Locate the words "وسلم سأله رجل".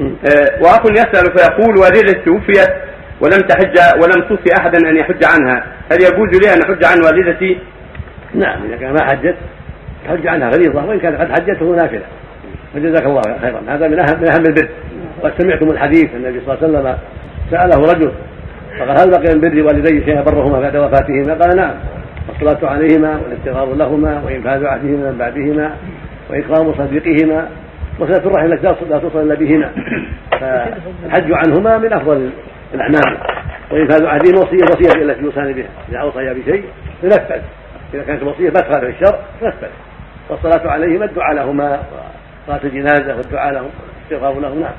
16.78-18.12